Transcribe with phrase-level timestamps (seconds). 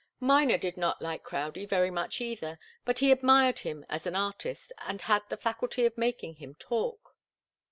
[0.19, 4.73] Miner did not like Crowdie very much either, but he admired him as an artist
[4.79, 7.15] and had the faculty of making him talk.